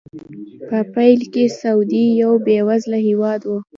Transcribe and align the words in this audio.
په 0.67 0.77
پیل 0.93 1.19
کې 1.33 1.43
سعودي 1.59 2.05
یو 2.21 2.33
بې 2.45 2.57
وزله 2.67 2.99
هېواد 3.07 3.41
و. 3.45 3.51